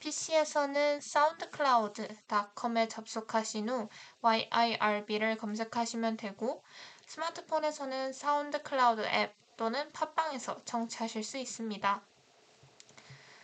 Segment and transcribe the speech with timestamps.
[0.00, 3.88] PC에서는 사운드클라우드.com에 접속하신 후
[4.22, 6.64] yirb를 검색하시면 되고
[7.06, 12.02] 스마트폰에서는 사운드클라우드 앱 또는 팟빵에서 청취하실 수 있습니다.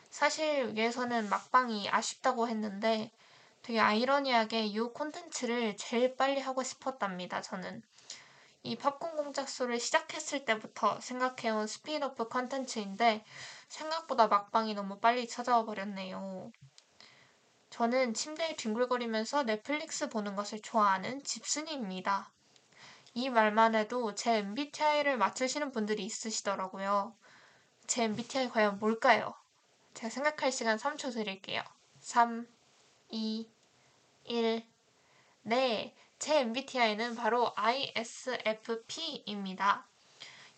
[0.09, 3.11] 사실 위에서는 막방이 아쉽다고 했는데
[3.61, 7.43] 되게 아이러니하게 이 콘텐츠를 제일 빨리 하고 싶었답니다.
[7.43, 7.83] 저는
[8.67, 13.25] 이 팝콘 공작소를 시작했을 때부터 생각해온 스피드오프 컨텐츠인데
[13.69, 16.51] 생각보다 막방이 너무 빨리 찾아와 버렸네요.
[17.71, 22.33] 저는 침대에 뒹굴거리면서 넷플릭스 보는 것을 좋아하는 집순이입니다.
[23.15, 27.15] 이 말만 해도 제 MBTI를 맞추시는 분들이 있으시더라고요.
[27.87, 29.33] 제 MBTI 과연 뭘까요?
[29.95, 31.63] 제가 생각할 시간 3초 드릴게요.
[32.01, 32.49] 3,
[33.11, 33.49] 2,
[34.25, 34.67] 1.
[35.43, 39.09] 네, 제 MBTI는 바로 ISFP입니다.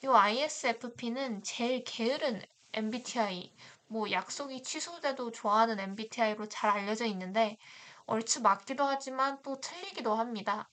[0.05, 2.43] 이 ISFP는 제일 게으른
[2.73, 3.53] MBTI,
[3.89, 7.59] 뭐 약속이 취소돼도 좋아하는 MBTI로 잘 알려져 있는데
[8.07, 10.69] 얼추 맞기도 하지만 또 틀리기도 합니다.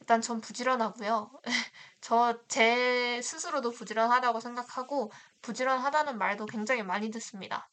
[0.00, 1.30] 일단 전 부지런하고요.
[2.00, 7.70] 저 제 스스로도 부지런하다고 생각하고 부지런하다는 말도 굉장히 많이 듣습니다.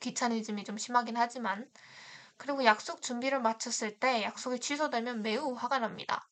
[0.00, 1.70] 귀차니즘이 좀 심하긴 하지만
[2.38, 6.28] 그리고 약속 준비를 마쳤을 때 약속이 취소되면 매우 화가 납니다.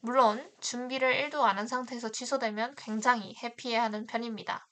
[0.00, 4.66] 물론 준비를 1도 안 한 상태에서 취소되면 굉장히 해피해하는 편입니다.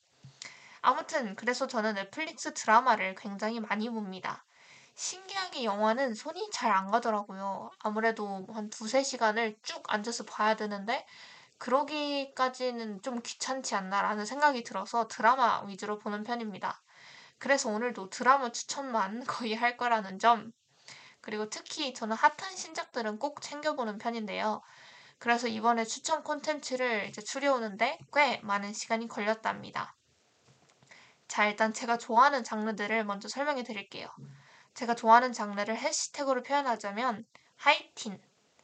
[0.83, 4.45] 아무튼 그래서 저는 넷플릭스 드라마를 굉장히 많이 봅니다.
[4.95, 7.71] 신기하게 영화는 손이 잘 안 가더라고요.
[7.81, 11.07] 아무래도 한 두세 시간을 쭉 앉아서 봐야 되는데
[11.59, 16.83] 그러기까지는 좀 귀찮지 않나라는 생각이 들어서 드라마 위주로 보는 편입니다.
[17.39, 20.53] 그래서 오늘도 드라마 추천만 거의 할 거라는 점
[21.23, 24.63] 그리고 특히 저는 핫한 신작들은 꼭 챙겨보는 편인데요.
[25.19, 29.97] 그래서 이번에 추천 콘텐츠를 이제 추려오는데 꽤 많은 시간이 걸렸답니다.
[31.29, 34.09] 자, 일단 제가 좋아하는 장르들을 먼저 설명해 드릴게요.
[34.75, 38.21] 제가 좋아하는 장르를 해시태그로 표현하자면 하이틴,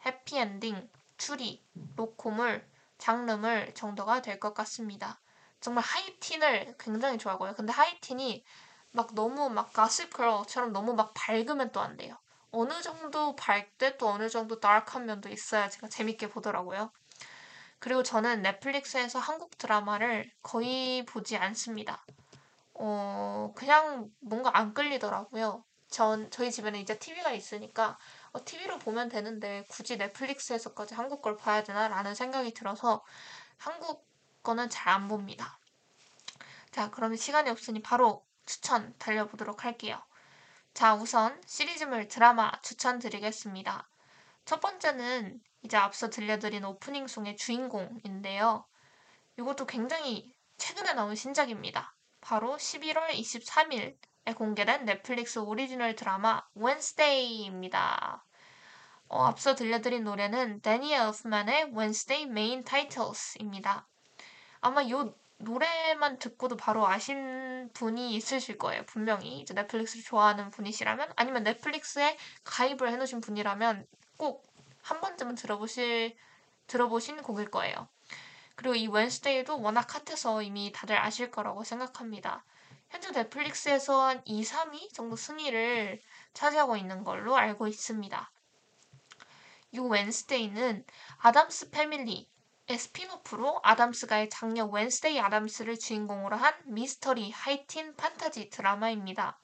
[0.07, 1.65] 해피엔딩, 추리,
[1.97, 5.21] 로코물, 장르물 정도가 될 것 같습니다.
[5.61, 7.55] 정말 하이틴을 굉장히 좋아하고요.
[7.55, 8.45] 근데 하이틴이
[8.93, 12.19] 막 너무 막 가십걸처럼 너무 막 밝으면 또 안 돼요.
[12.51, 16.91] 어느 정도 밝대 또 어느 정도 다크한 면도 있어야 제가 재밌게 보더라고요.
[17.81, 22.05] 그리고 저는 넷플릭스에서 한국 드라마를 거의 보지 않습니다.
[22.75, 25.65] 어, 그냥 뭔가 안 끌리더라고요.
[25.91, 27.99] 전, 저희 집에는 이제 TV가 있으니까
[28.33, 33.05] 어, TV로 보면 되는데 굳이 넷플릭스에서까지 한국 걸 봐야 되나라는 생각이 들어서
[33.59, 34.07] 한국
[34.43, 35.59] 거는 잘 안 봅니다.
[36.71, 40.01] 자, 그러면 시간이 없으니 바로 추천 달려보도록 할게요.
[40.75, 43.89] 자, 우선 시리즈물 드라마 추천드리겠습니다.
[44.45, 48.65] 첫 번째는 이제 앞서 들려드린 오프닝송의 주인공인데요.
[49.39, 51.95] 이것도 굉장히 최근에 나온 신작입니다.
[52.21, 58.25] 바로 11월 23일에 공개된 넷플릭스 오리지널 드라마 Wednesday입니다.
[59.09, 63.89] 어, 앞서 들려드린 노래는 대니 엘프만의 Wednesday Main Titles입니다.
[64.61, 64.93] 아마 이
[65.39, 68.83] 노래만 듣고도 바로 아신 분이 있으실 거예요.
[68.87, 74.49] 분명히 이제 넷플릭스를 좋아하는 분이시라면 아니면 넷플릭스에 가입을 해놓으신 분이라면 꼭
[74.89, 76.17] 한 번쯤은 들어보실
[76.67, 77.89] 들어보신 곡일 거예요.
[78.55, 82.45] 그리고 이 Wednesday도 워낙 핫해서 이미 다들 아실 거라고 생각합니다.
[82.89, 86.01] 현재 넷플릭스에서 한 2, 3위 정도 순위를
[86.33, 88.33] 차지하고 있는 걸로 알고 있습니다.
[89.73, 90.87] 이 Wednesday는
[91.19, 92.31] Addams Family
[92.77, 99.39] spin-off로 아담스가의 장녀 Wednesday Addams를 주인공으로 한 미스터리 하이틴 판타지 드라마입니다.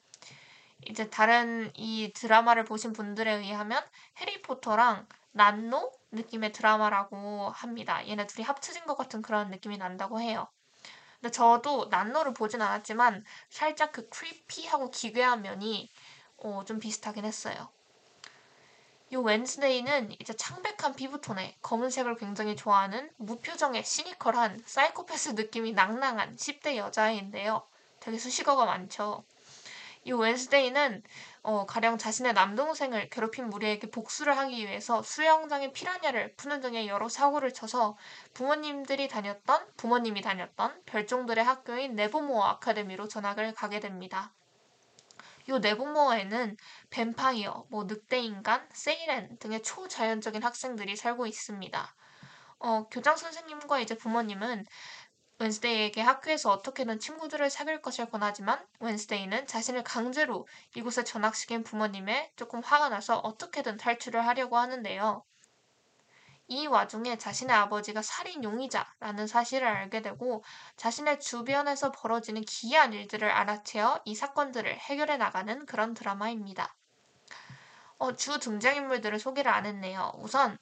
[0.85, 3.83] 이제 다른 이 드라마를 보신 분들에 의하면
[4.19, 8.07] 해리포터랑 난노 느낌의 드라마라고 합니다.
[8.07, 10.47] 얘네 둘이 합쳐진 것 같은 그런 느낌이 난다고 해요.
[11.19, 15.91] 근데 저도 난노를 보진 않았지만 살짝 그 creepy하고 기괴한 면이
[16.37, 17.69] 어, 좀 비슷하긴 했어요.
[19.11, 27.67] 이 웬스데이는 이제 창백한 피부톤에 검은색을 굉장히 좋아하는 무표정의 시니컬한 사이코패스 느낌이 낭낭한 10대 여자애인데요.
[27.99, 29.23] 되게 수식어가 많죠.
[30.05, 31.03] 이 웬스데이는
[31.43, 37.53] 어, 가령 자신의 남동생을 괴롭힌 무리에게 복수를 하기 위해서 수영장의 피라냐를 푸는 등의 여러 사고를
[37.53, 37.97] 쳐서
[38.33, 44.31] 부모님들이 다녔던 부모님이 다녔던 별종들의 학교인 네버모어 아카데미로 전학을 가게 됩니다.
[45.47, 46.57] 이 네버모어에는
[46.89, 51.95] 뱀파이어, 뭐 늑대인간, 세이렌 등의 초자연적인 학생들이 살고 있습니다.
[52.59, 54.65] 어, 교장 선생님과 이제 부모님은
[55.39, 62.89] 웬스데이에게 학교에서 어떻게든 친구들을 사귈 것을 권하지만 웬스데이는 자신을 강제로 이곳에 전학시킨 부모님에 조금 화가
[62.89, 65.23] 나서 어떻게든 탈출을 하려고 하는데요.
[66.47, 70.43] 이 와중에 자신의 아버지가 살인 용의자라는 사실을 알게 되고
[70.77, 76.75] 자신의 주변에서 벌어지는 기이한 일들을 알아채어 이 사건들을 해결해 나가는 그런 드라마입니다.
[77.97, 80.11] 어, 주 등장인물들을 소개를 안 했네요.
[80.17, 80.57] 우선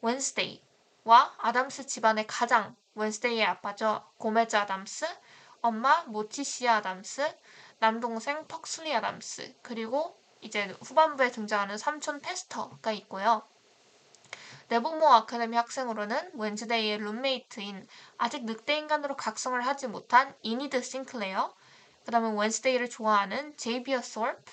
[0.00, 4.02] 웬스데이와 아담스 집안의 가장 웬스데이의 아빠죠.
[4.18, 5.06] 고메즈 아담스,
[5.60, 7.28] 엄마 모티시아 아담스,
[7.78, 13.42] 남동생 퍽슬리 아담스, 그리고 이제 후반부에 등장하는 삼촌 페스터가 있고요.
[14.68, 17.86] 네버모 아카데미 학생으로는 웬즈데이의 룸메이트인
[18.18, 21.54] 아직 늑대 인간으로 각성을 하지 못한 이니드 싱클레어,
[22.04, 24.52] 그 다음에 웬스데이를 좋아하는 제이비어 솔프,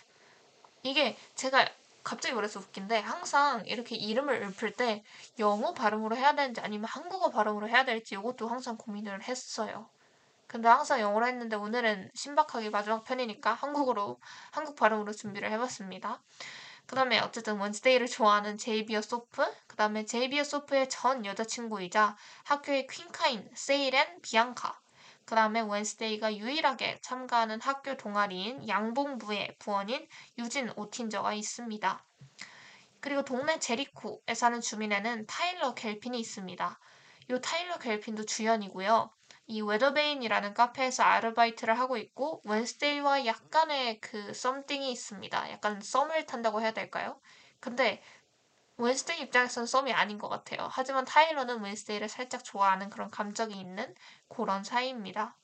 [0.84, 1.68] 이게 제가
[2.04, 5.04] 갑자기 그래서 웃긴데 항상 이렇게 이름을 읊을 때
[5.40, 9.90] 영어 발음으로 해야 되는지 아니면 한국어 발음으로 해야 될지 이것도 항상 고민을 했어요.
[10.48, 14.20] 근데 항상 영어로 했는데 오늘은 신박하게 마지막 편이니까 한국어로
[14.52, 16.22] 한국 발음으로 준비를 해봤습니다.
[16.86, 23.50] 그 다음에 어쨌든 웬스데이를 좋아하는 제이비어 소프, 그 다음에 제이비어 소프의 전 여자친구이자 학교의 퀸카인
[23.56, 24.80] 세이렌 비앙카,
[25.26, 30.08] 그 다음에 웬스데이가 유일하게 참가하는 학교 동아리인 양봉부의 부원인
[30.38, 32.06] 유진 오틴저가 있습니다.
[33.00, 36.80] 그리고 동네 제리코에 사는 주민에는 타일러 갤핀이 있습니다.
[37.30, 39.10] 이 타일러 갤핀도 주연이고요.
[39.48, 45.52] 이 웨더베인이라는 카페에서 아르바이트를 하고 있고 웬스데이와 약간의 그 something이 있습니다.
[45.52, 47.22] 약간 썸을 탄다고 해야 될까요?
[47.62, 48.02] 근데
[48.78, 50.68] 웬스데이 입장에서는 썸이 아닌 것 같아요.
[50.72, 53.96] 하지만 타일러는 웬스데이를 살짝 좋아하는 그런 감정이 있는
[54.30, 55.38] 그런 사이입니다.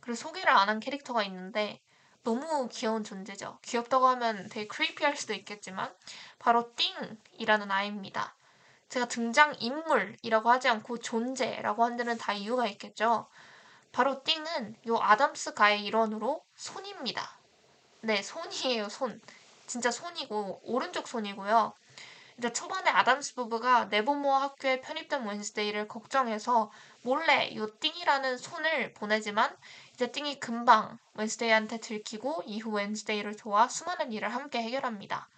[0.00, 1.80] 그리고 소개를 안 한 캐릭터가 있는데
[2.22, 3.58] 너무 귀여운 존재죠.
[3.62, 5.94] 귀엽다고 하면 되게 creepy할 수도 있겠지만
[6.38, 8.36] 바로 띵이라는 아이입니다.
[8.88, 13.28] 제가 등장 인물이라고 하지 않고 존재라고 한 데는 다 이유가 있겠죠.
[13.92, 17.38] 바로 띵은 요 아담스 가의 일원으로 손입니다.
[18.02, 19.20] 네, 손이에요, 손.
[19.66, 21.74] 진짜 손이고 오른쪽 손이고요.
[22.38, 26.70] 이제 초반에 아담스 부부가 네버모어 학교에 편입된 웬스데이를 걱정해서
[27.02, 29.56] 몰래 요 띵이라는 손을 보내지만
[29.94, 35.28] 이제 띵이 금방 웬스데이한테 들키고 이후 웬스데이를 도와 수많은 일을 함께 해결합니다.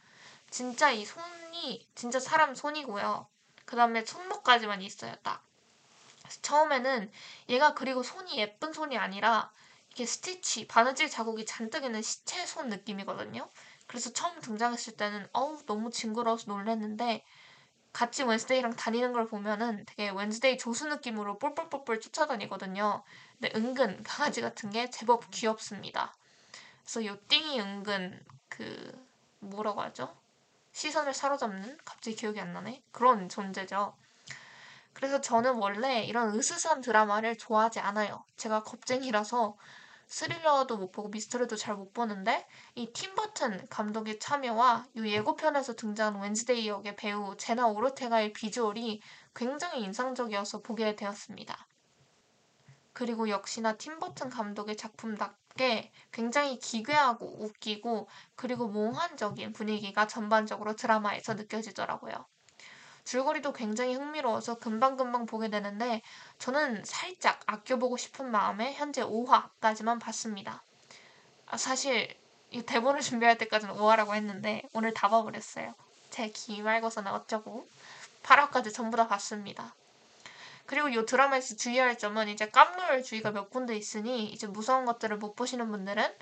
[0.51, 3.29] 진짜 이 손이 진짜 사람 손이고요.
[3.69, 5.45] 그 다음에 손목까지만 있어요, 딱.
[6.41, 7.11] 처음에는
[7.51, 9.53] 얘가 그리고 손이 예쁜 손이 아니라
[9.91, 13.47] 이게 스티치, 바느질 자국이 잔뜩 있는 시체 손 느낌이거든요.
[13.87, 17.27] 그래서 처음 등장했을 때는 어우 너무 징그러워서 놀랐는데
[17.93, 23.03] 같이 웬스데이랑 다니는 걸 보면은 되게 웬스데이 조수 느낌으로 뿔뿔뿔뿔 쫓아다니거든요.
[23.39, 26.17] 근데 은근 강아지 같은 게 제법 귀엽습니다.
[26.85, 28.19] 그래서 요 띵이 은근
[28.49, 29.07] 그
[29.41, 30.17] 뭐라고 하죠?
[30.79, 32.81] 시선을 사로잡는 갑자기 기억이 안 나네.
[32.93, 33.97] 그런 존재죠.
[34.93, 38.25] 그래서 저는 원래 이런 으스스한 드라마를 좋아하지 않아요.
[38.37, 39.57] 제가 겁쟁이라서
[40.07, 46.69] 스릴러도 못 보고 미스터리도 잘 못 보는데 이 팀버튼 감독의 참여와 이 예고편에서 등장한 웬즈데이
[46.69, 49.03] 역의 배우 제나 오르테가의 비주얼이
[49.35, 51.67] 굉장히 인상적이어서 보게 되었습니다.
[52.93, 55.48] 그리고 역시나 팀버튼 감독의 작품답게
[56.13, 62.27] 굉장히 기괴하고 웃기고 그리고 몽환적인 분위기가 전반적으로 드라마에서 느껴지더라고요.
[63.05, 66.03] 줄거리도 굉장히 흥미로워서 금방금방 보게 되는데
[66.39, 70.63] 저는 살짝 아껴보고 싶은 마음에 현재 5화까지만 봤습니다.
[71.47, 72.15] 아, 사실
[72.51, 75.75] 이 대본을 준비할 때까지는 5화라고 했는데 오늘 다 봐버렸어요.
[76.11, 77.67] 제 기말고서는 어쩌고
[78.23, 79.75] 8화까지 전부 다 봤습니다.
[80.69, 85.35] 그리고 이 드라마에서 주의할 점은 이제 깜놀 주의가 몇 군데 있으니 이제 무서운 것들을 못
[85.35, 86.15] 보시는 분들은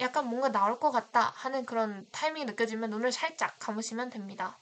[0.00, 4.58] 약간 뭔가 나올 것 같다 하는 그런 타이밍이 느껴지면 눈을 살짝 감으시면 됩니다.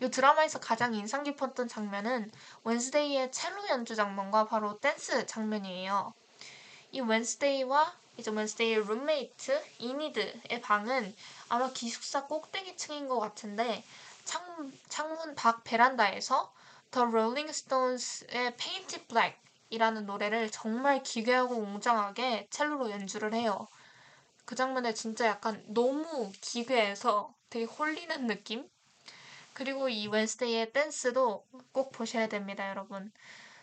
[0.00, 2.30] 이 드라마에서 가장 인상 깊었던 장면은
[2.62, 6.14] 웬스데이의 첼로 연주 장면과 바로 댄스 장면이에요.
[6.92, 11.12] 이 웬스데이와 이제 웬스데이의 룸메이트 이니드의 방은
[11.48, 13.82] 아마 기숙사 꼭대기층인 것 같은데
[14.24, 16.52] 창, 창문 밖 베란다에서
[16.92, 19.38] The Rolling Stones의 Paint It Black
[19.70, 23.66] 이라는 노래를 정말 기괴하고 웅장하게 첼로로 연주를 해요.
[24.44, 28.68] 그 장면에 진짜 약간 너무 기괴해서 되게 홀리는 느낌?
[29.54, 33.10] 그리고 이 웬스데이의 댄스도 꼭 보셔야 됩니다, 여러분.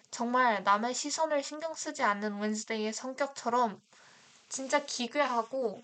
[0.09, 3.79] 정말 남의 시선을 신경 쓰지 않는 웬스데이의 성격처럼
[4.49, 5.83] 진짜 기괴하고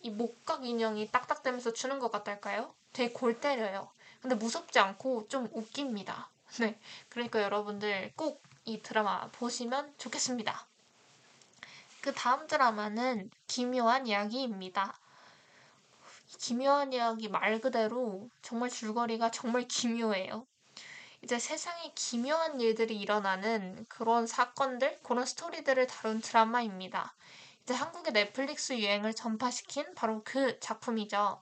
[0.00, 2.72] 이 목각 인형이 딱딱대면서 추는 것 같달까요?
[2.94, 3.90] 되게 골 때려요.
[4.22, 6.30] 근데 무섭지 않고 좀 웃깁니다.
[6.60, 6.78] 네.
[7.08, 10.66] 그러니까 여러분들 꼭 이 드라마 보시면 좋겠습니다.
[12.02, 14.94] 그 다음 드라마는 기묘한 이야기입니다.
[16.38, 20.46] 기묘한 이야기 말 그대로 정말 줄거리가 정말 기묘해요.
[21.22, 27.14] 이제 세상에 기묘한 일들이 일어나는 그런 사건들, 그런 스토리들을 다룬 드라마입니다.
[27.62, 31.40] 이제 한국의 넷플릭스 유행을 전파시킨 바로 그 작품이죠.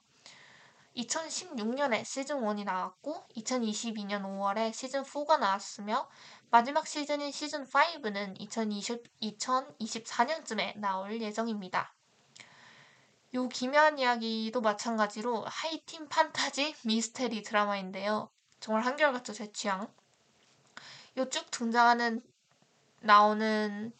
[0.96, 6.08] 2016년에 시즌 1이 나왔고 2022년 5월에 시즌 4가 나왔으며
[6.50, 11.94] 마지막 시즌인 시즌 5는 2020, 2024년쯤에 나올 예정입니다.
[13.34, 18.30] 요 기묘한 이야기도 마찬가지로 하이틴 판타지 미스테리 드라마인데요.
[18.60, 19.92] 정말 한결같죠, 제 취향.
[21.18, 22.22] 요 쭉 등장하는
[23.00, 23.92] 나오는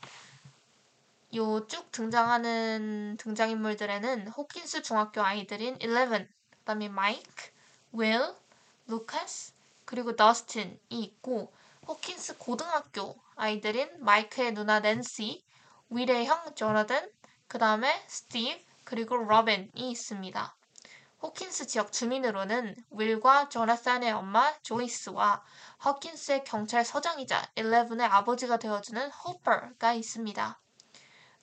[1.35, 6.29] 요 쭉 등장하는 등장인물들에는 호킨스 중학교 아이들인 11,
[6.67, 7.51] 그다음에 마이크,
[7.93, 8.35] 윌,
[8.89, 9.53] 루카스,
[9.85, 11.53] 그리고 더스틴이 있고
[11.87, 15.45] 호킨스 고등학교 아이들인 마이크의 누나 낸시,
[15.91, 17.09] 윌의 형 조나단,
[17.47, 20.57] 그 다음에 스티브, 그리고 로빈이 있습니다.
[21.23, 25.45] 호킨스 지역 주민으로는 윌과 조나단의 엄마 조이스와
[25.85, 30.61] 호킨스의 경찰서장이자 11의 아버지가 되어주는 호퍼가 있습니다.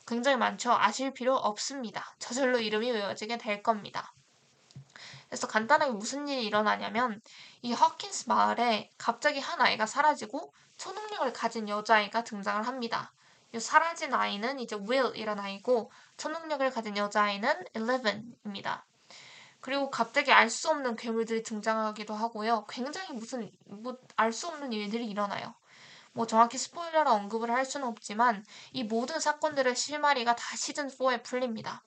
[0.05, 0.73] 굉장히 많죠?
[0.73, 2.13] 아실 필요 없습니다.
[2.19, 4.13] 저절로 이름이 외워지게 될 겁니다.
[5.27, 7.21] 그래서 간단하게 무슨 일이 일어나냐면
[7.61, 13.13] 이 호킨스 마을에 갑자기 한 아이가 사라지고 초능력을 가진 여자아이가 등장을 합니다.
[13.53, 18.83] 이 사라진 아이는 이제 will이란 아이고 초능력을 가진 여자아이는 11입니다.
[19.61, 22.65] 그리고 갑자기 알 수 없는 괴물들이 등장하기도 하고요.
[22.69, 25.55] 굉장히 무슨 뭐 알 수 없는 일들이 일어나요.
[26.13, 31.83] 뭐 정확히 스포일러라 언급을 할 수는 없지만 이 모든 사건들의 실마리가 다 시즌 4에 풀립니다.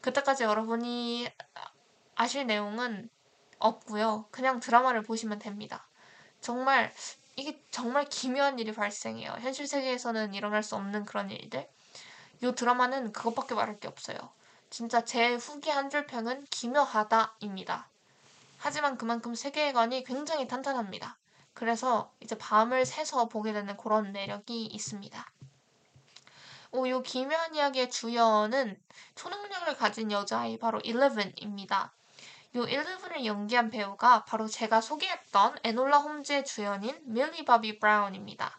[0.00, 1.28] 그때까지 여러분이
[2.18, 3.08] 아실 내용은
[3.60, 4.26] 없고요.
[4.32, 5.86] 그냥 드라마를 보시면 됩니다.
[6.40, 6.92] 정말
[7.36, 9.36] 이게 정말 기묘한 일이 발생해요.
[9.40, 11.68] 현실 세계에서는 일어날 수 없는 그런 일들.
[12.42, 14.18] 이 드라마는 그것밖에 말할 게 없어요.
[14.68, 17.88] 진짜 제 후기 한 줄 평은 기묘하다입니다.
[18.58, 21.16] 하지만 그만큼 세계관이 굉장히 탄탄합니다.
[21.54, 25.24] 그래서 이제 밤을 새서 보게 되는 그런 매력이 있습니다.
[26.72, 28.76] 오, 이 기묘한 이야기의 주연은
[29.14, 31.90] 초능력을 가진 여자아이 바로 11입니다.
[32.54, 38.58] 요 11을 연기한 배우가 바로 제가 소개했던 에놀라 홈즈의 주연인 밀리 바비 브라운입니다.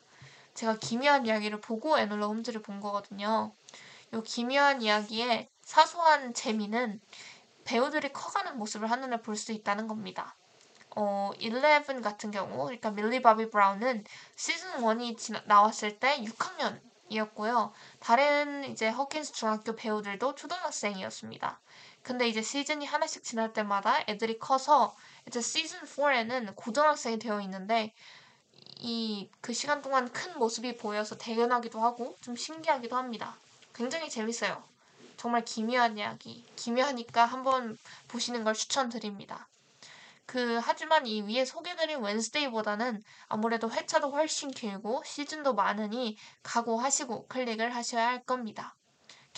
[0.53, 3.51] 제가 기묘한 이야기를 보고 에놀라 홈즈를 본 거거든요.
[4.13, 7.01] 요 기묘한 이야기의 사소한 재미는
[7.65, 10.35] 배우들이 커가는 모습을 한눈에 볼 수 있다는 겁니다.
[10.95, 14.03] 어, 11 같은 경우, 그러니까 밀리 바비 브라운은
[14.35, 16.79] 시즌 1이 지나, 나왔을 때 6학년
[17.09, 17.73] 이었고요.
[17.99, 21.59] 다른 이제 호킨스 중학교 배우들도 초등학생이었습니다.
[22.03, 24.95] 근데 이제 시즌이 하나씩 지날 때마다 애들이 커서
[25.27, 27.93] 이제 시즌 4에는 고등학생이 되어 있는데
[28.79, 33.37] 이 그 시간 동안 큰 모습이 보여서 대견하기도 하고 좀 신기하기도 합니다.
[33.73, 34.63] 굉장히 재밌어요.
[35.17, 36.45] 정말 기묘한 이야기.
[36.55, 37.77] 기묘하니까 한번
[38.07, 39.49] 보시는 걸 추천드립니다.
[40.25, 48.07] 그 하지만 이 위에 소개드린 웬스데이보다는 아무래도 회차도 훨씬 길고 시즌도 많으니 각오하시고 클릭을 하셔야
[48.07, 48.77] 할 겁니다.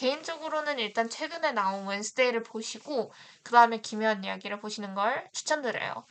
[0.02, 6.08] 개인적으로는 일단 최근에 나온 웬스데이를 보시고 그 다음에 기묘한 이야기를 보시는 걸 추천드려요.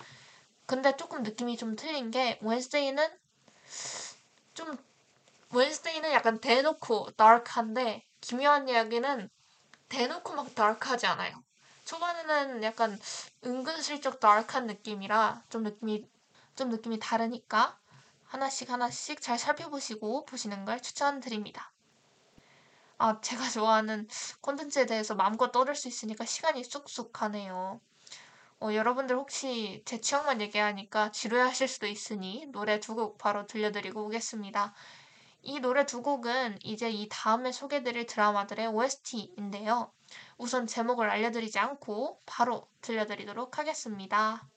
[0.64, 3.04] 근데 조금 느낌이 좀 틀린 게 웬스데이는
[4.54, 4.78] 좀
[5.52, 9.28] 웬스데이는 약간 대놓고 다크한데 기묘한 이야기는
[9.88, 11.42] 대놓고 막 다크하지 않아요.
[11.84, 12.96] 초반에는 약간
[13.44, 16.08] 은근슬쩍 다크한 느낌이라 좀 느낌이
[16.54, 17.76] 좀 느낌이 다르니까
[18.26, 21.72] 하나씩 하나씩 잘 살펴보시고 보시는 걸 추천드립니다.
[23.02, 24.06] 아, 제가 좋아하는
[24.42, 27.80] 콘텐츠에 대해서 마음껏 떠들 수 있으니까 시간이 쑥쑥 가네요.
[28.60, 34.04] 어, 여러분들 혹시 제 취향만 얘기하니까 지루해 하실 수도 있으니 노래 두 곡 바로 들려드리고
[34.06, 34.74] 오겠습니다.
[35.42, 39.92] 이 노래 두 곡은 이제 이 다음에 소개드릴 드라마들의 OST인데요.
[40.38, 44.48] 우선 제목을 알려드리지 않고 바로 들려드리도록 하겠습니다.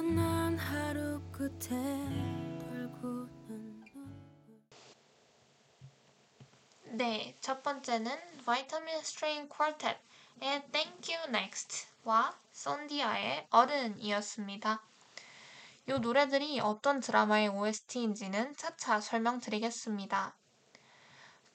[0.00, 1.68] 고단한 하루 끝에
[2.58, 3.84] 돌고는
[6.92, 8.10] 네, 첫 번째는
[8.46, 14.82] Vitamin Strain Quartet의 Thank You Next와 손디아의 어른이었습니다.
[15.88, 20.34] 이 노래들이 어떤 드라마의 OST인지는 차차 설명드리겠습니다.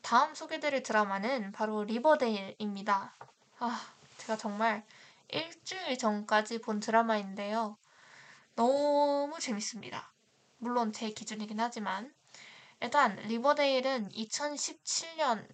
[0.04, 3.16] 다음 소개드릴 드라마는 바로 리버데일입니다.
[3.58, 4.86] 아, 제가 정말
[5.30, 7.78] 일주일 전까지 본 드라마인데요.
[8.56, 10.14] 너무 재밌습니다.
[10.58, 12.14] 물론 제 기준이긴 하지만
[12.82, 15.48] 일단 리버데일은 2017년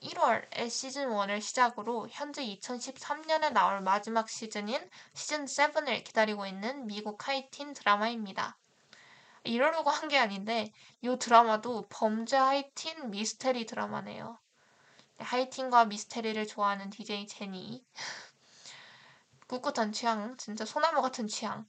[0.00, 7.74] 1월에 시즌 1을 시작으로 현재 2013년에 나올 마지막 시즌인 시즌 7을 기다리고 있는 미국 하이틴
[7.74, 8.58] 드라마입니다.
[9.44, 10.72] 이러려고 한 게 아닌데
[11.02, 14.38] 이 드라마도 범죄 하이틴 미스테리 드라마네요.
[15.18, 17.84] 하이틴과 미스테리를 좋아하는 DJ 제니.
[19.48, 21.66] 꿋꿋한 취향, 진짜 소나무 같은 취향.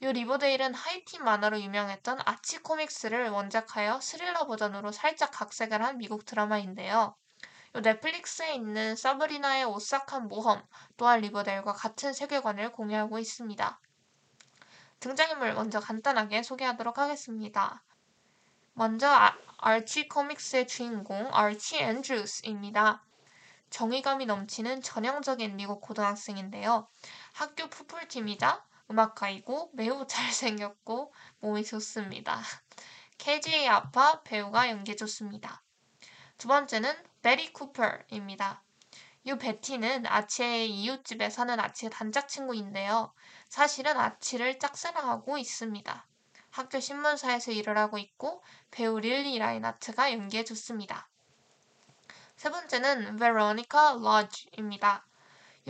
[0.00, 7.16] 이 리버데일은 하이틴 만화로 유명했던 아치 코믹스를 원작하여 스릴러 버전으로 살짝 각색을 한 미국 드라마인데요.
[7.74, 10.62] 이 넷플릭스에 있는 서브리나의 오싹한 모험
[10.96, 13.80] 또한 리버데일과 같은 세계관을 공유하고 있습니다.
[15.00, 17.82] 등장인물 먼저 간단하게 소개하도록 하겠습니다.
[18.74, 23.02] 먼저 아, 아치 코믹스의 주인공 아치 앤드루스입니다.
[23.70, 26.86] 정의감이 넘치는 전형적인 미국 고등학생인데요.
[27.32, 32.40] 학교 풋볼팀이자 음악가이고 매우 잘생겼고 몸이 좋습니다.
[33.18, 35.62] KJ 아파 배우가 연기 좋습니다.
[36.38, 38.62] 두 번째는 베리 쿠퍼입니다.
[39.24, 43.12] 이 베티는 아치의 이웃집에 사는 아치의 단짝 친구인데요.
[43.48, 46.06] 사실은 아치를 짝사랑하고 있습니다.
[46.50, 51.08] 학교 신문사에서 일을 하고 있고 배우 릴리 라인하트가 연기해줬습니다.
[52.36, 55.04] 세 번째는 베로니카 러지입니다.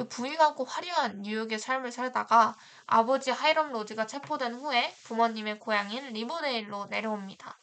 [0.08, 2.56] 부유하고 화려한 뉴욕의 삶을 살다가
[2.90, 7.58] 아버지 하이럼 러지가 체포된 후에 부모님의 고향인 리버데일로 내려옵니다.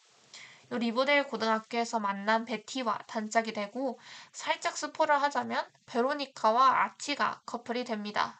[0.69, 3.99] 리버데일 고등학교에서 만난 베티와 단짝이 되고
[4.31, 8.39] 살짝 스포를 하자면 베로니카와 아치가 커플이 됩니다.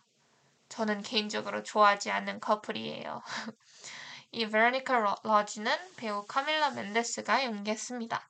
[0.69, 3.23] 저는 개인적으로 좋아하지 않는 커플이에요.
[4.31, 8.29] 이 베로니카 러지는 배우 카밀라 멘데스가 연기했습니다.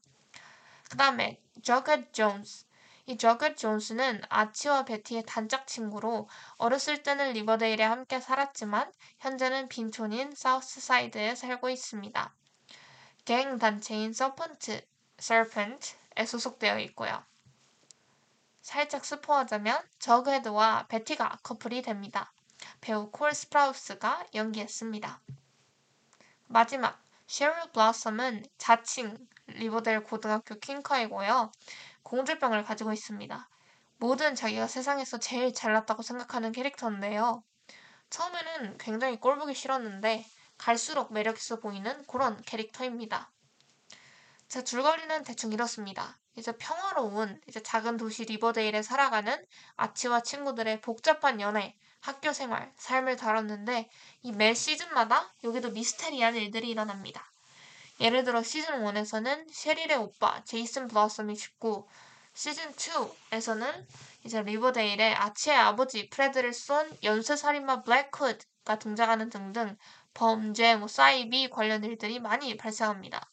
[0.90, 2.66] 그 다음에 저그헤드 존스.
[3.08, 6.28] 이 저그헤드 존스는 아치와 베티의 단짝 친구로
[6.58, 12.34] 어렸을 때는 리버데일에 함께 살았지만 현재는 빈촌인 사우스사이드에 살고 있습니다.
[13.26, 14.82] 갱 단체인 서펀트,
[15.20, 17.24] 서펀트에 소속되어 있고요.
[18.62, 22.34] 살짝 스포하자면 저그헤드와 베티가 커플이 됩니다.
[22.82, 25.22] 배우 콜 스프라우스가 연기했습니다.
[26.48, 29.16] 마지막 셰릴 블라썸은 자칭
[29.48, 31.52] 리버데일 고등학교 퀸카이고요.
[32.06, 33.50] 공주병을 가지고 있습니다.
[33.98, 37.44] 모든 자기가 세상에서 제일 잘났다고 생각하는 캐릭터인데요.
[38.10, 40.26] 처음에는 굉장히 꼴보기 싫었는데
[40.58, 43.32] 갈수록 매력있어 보이는 그런 캐릭터입니다.
[44.48, 46.18] 제 줄거리는 대충 이렇습니다.
[46.38, 49.44] 이제 평화로운 이제 작은 도시 리버데일에 살아가는
[49.76, 53.90] 아치와 친구들의 복잡한 연애, 학교 생활, 삶을 다뤘는데
[54.22, 57.32] 이 매 시즌마다 여기도 미스테리한 일들이 일어납니다.
[58.00, 61.88] 예를 들어 시즌 1에서는 셰릴의 오빠 제이슨 블라썸이 죽고
[62.34, 63.86] 시즌 2에서는
[64.26, 69.78] 이제 리버데일의 아치의 아버지 프레드를 쏜 연쇄살인마 블랙훗가 등장하는 등등
[70.14, 73.30] 범죄, 뭐 사이비 관련 일들이 많이 발생합니다.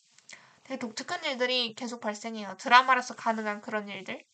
[0.64, 2.56] 되게 독특한 일들이 계속 발생해요.
[2.58, 4.24] 드라마라서 가능한 그런 일들.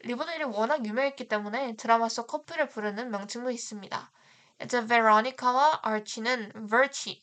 [0.00, 4.12] 리버데일이 워낙 유명했기 때문에 드라마 속 커플을 부르는 명칭도 있습니다.
[4.62, 7.20] 이제 베로니카와 아치는 Varchie,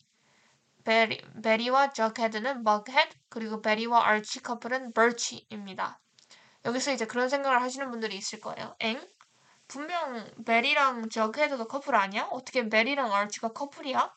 [0.88, 6.00] 베티, 베티와 저그헤드는 Bughead, 그리고 베티와 아치 커플은 Barchie입니다.
[6.64, 8.74] 여기서 이제 그런 생각을 하시는 분들이 있을 거예요.
[8.80, 9.06] 엥?
[9.68, 12.30] 분명 베티랑 저그헤드가 커플 아니야?
[12.32, 14.16] 어떻게 베티랑 아치가 커플이야?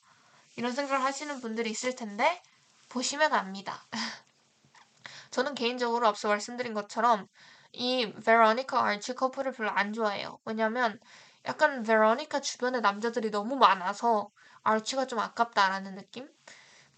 [0.54, 2.40] 이런 생각을 하시는 분들이 있을 텐데
[2.88, 3.84] 보시면 압니다.
[5.32, 7.26] 저는 개인적으로 앞서 말씀드린 것처럼
[7.72, 10.38] 이 베로니카 아치 커플을 별로 안 좋아해요.
[10.44, 11.00] 왜냐면
[11.46, 14.30] 약간 베로니카 주변에 남자들이 너무 많아서
[14.62, 16.28] 아치가 좀 아깝다라는 느낌?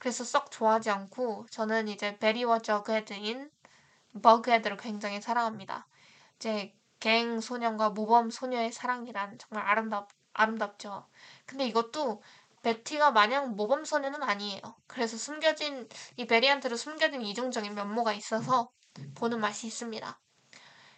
[0.02, 3.48] 그래서 썩 좋아하지 않고 저는 이제 베티와 저그헤드인
[4.20, 5.86] 버그헤드를 굉장히 사랑합니다.
[6.34, 11.06] 이제 갱 소년과 모범 소녀의 사랑이란 정말 아름답, 아름답죠.
[11.46, 12.20] 근데 이것도
[12.64, 14.60] 베티가 마냥 모범 소녀는 아니에요.
[14.88, 18.72] 그래서 숨겨진, 이 베티한테도 숨겨진 이중적인 면모가 있어서
[19.14, 20.20] 보는 맛이 있습니다.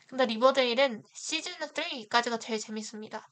[0.06, 3.28] 근데 리버데일은 시즌 3까지가 제일 재밌습니다.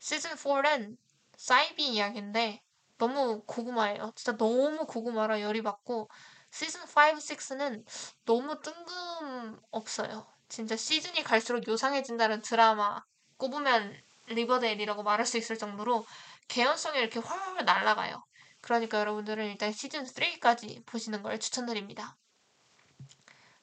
[0.00, 0.96] 시즌 4는
[1.36, 2.64] 사이비 이야기인데
[2.98, 4.12] 너무 고구마예요.
[4.14, 6.08] 진짜 너무 고구마라 열이 받고
[6.50, 7.84] 시즌 5, 6는
[8.24, 10.26] 너무 뜬금없어요.
[10.48, 13.02] 진짜 시즌이 갈수록 요상해진다는 드라마
[13.36, 13.94] 꼽으면
[14.26, 16.06] 리버데일이라고 말할 수 있을 정도로
[16.48, 18.24] 개연성이 이렇게 훨훨 날아가요.
[18.60, 22.16] 그러니까 여러분들은 일단 시즌 3까지 보시는 걸 추천드립니다.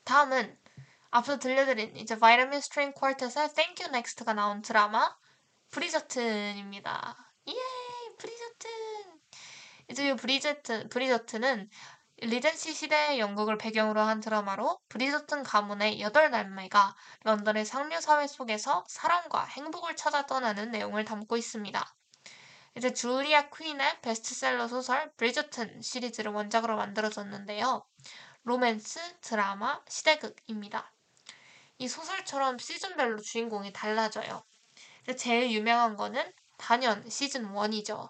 [0.03, 0.57] 다음은
[1.09, 5.15] 앞서 들려드린 이제 Vitamin String Quartet의 Thank You Next가 나온 드라마
[5.71, 7.17] 브리저튼입니다.
[7.47, 7.90] 예.
[9.91, 11.69] 이제 이 브리저튼, 브리저튼은
[12.19, 19.43] 리젠시 시대의 영국을 배경으로 한 드라마로 브리저튼 가문의 여덟 남매가 런던의 상류 사회 속에서 사랑과
[19.43, 21.95] 행복을 찾아 떠나는 내용을 담고 있습니다.
[22.77, 27.85] 이제 줄리아 퀸의 베스트셀러 소설 브리저튼 시리즈를 원작으로 만들어졌는데요.
[28.43, 30.89] 로맨스, 드라마, 시대극입니다.
[31.79, 34.41] 이 소설처럼 시즌별로 주인공이 달라져요.
[35.17, 38.09] 제일 유명한 거는 단연 시즌 1이죠.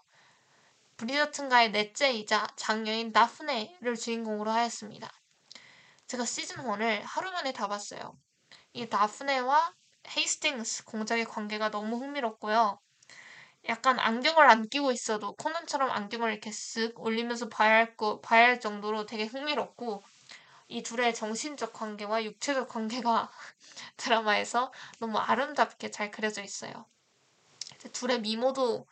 [1.02, 5.12] 브리저튼가의 넷째이자 장녀인 다프네를 주인공으로 하였습니다.
[6.06, 8.16] 제가 시즌 1을 하루 만에 다 봤어요.
[8.74, 9.74] 이 다프네와
[10.16, 12.80] 헤이스팅스 공작의 관계가 너무 흥미롭고요.
[13.68, 18.60] 약간 안경을 안 끼고 있어도 코난처럼 안경을 이렇게 쓱 올리면서 봐야 할, 거, 봐야 할
[18.60, 20.04] 정도로 되게 흥미롭고
[20.68, 23.32] 이 둘의 정신적 관계와 육체적 관계가
[23.98, 26.86] 드라마에서 너무 아름답게 잘 그려져 있어요.
[27.92, 28.86] 둘의 미모도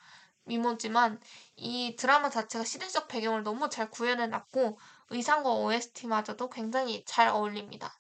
[0.49, 1.21] 미모지만
[1.55, 4.79] 이 드라마 자체가 시대적 배경을 너무 잘 구현해 놨고
[5.12, 7.93] 의상과 OST마저도 굉장히 잘 어울립니다.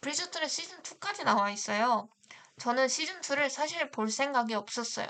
[0.00, 2.08] 브리즈튼의 시즌2까지 나와 있어요.
[2.58, 5.06] 저는 시즌2를 사실 볼 생각이 없었어요.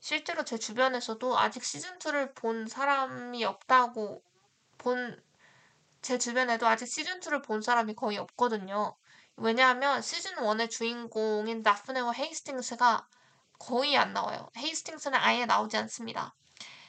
[0.00, 4.22] 실제로 제 주변에서도 아직 시즌2를 본 사람이 없다고
[4.78, 5.22] 본,
[6.00, 8.96] 제 주변에도 아직 시즌2를 본 사람이 거의 없거든요.
[9.36, 13.06] 왜냐하면 시즌1의 주인공인 다프네와 헤이스팅스가
[13.60, 14.50] 거의 안 나와요.
[14.56, 16.34] 헤이스팅스는 아예 나오지 않습니다.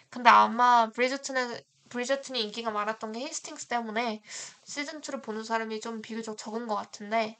[0.09, 4.23] 근데 아마 브리저튼의 브리저튼이 인기가 많았던 게 헤이스팅스 때문에
[4.65, 7.37] 시즌2를 보는 사람이 좀 비교적 적은 것 같은데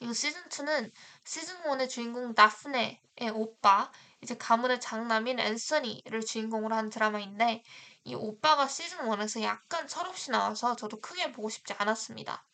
[0.00, 0.90] 이 시즌2는
[1.24, 7.62] 시즌1의 주인공 다프네의 오빠 이제 가문의 장남인 앤서니를 주인공으로 한 드라마인데
[8.04, 12.44] 이 오빠가 시즌1에서 약간 철없이 나와서 저도 크게 보고 싶지 않았습니다.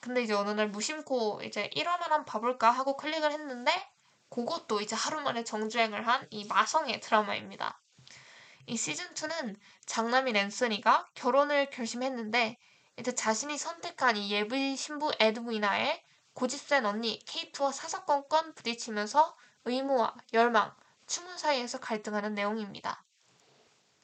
[0.00, 3.72] 근데 이제 어느 날 무심코 이제 1화만 한번 봐볼까 하고 클릭을 했는데
[4.34, 7.80] 그것도 이제 하루 만에 정주행을 한 이 마성의 드라마입니다.
[8.66, 9.54] 이 시즌2는
[9.86, 12.58] 장남인 앤서니가 결혼을 결심했는데
[12.98, 20.74] 이제 자신이 선택한 이 예비 신부 에드위나의 고집센 언니 케이트와 사사건건 부딪히면서 의무와 열망,
[21.06, 23.04] 추문 사이에서 갈등하는 내용입니다.